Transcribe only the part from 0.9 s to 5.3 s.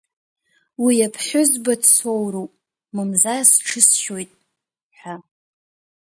аԥҳәызба дсоуроуп, мамзар сҽысшьуеит, ҳәа.